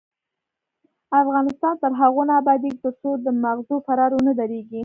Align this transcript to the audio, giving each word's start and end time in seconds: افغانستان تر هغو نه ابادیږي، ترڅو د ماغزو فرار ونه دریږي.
افغانستان 1.21 1.73
تر 1.81 1.91
هغو 2.01 2.21
نه 2.29 2.33
ابادیږي، 2.41 2.79
ترڅو 2.83 3.09
د 3.25 3.27
ماغزو 3.43 3.75
فرار 3.85 4.11
ونه 4.13 4.31
دریږي. 4.39 4.79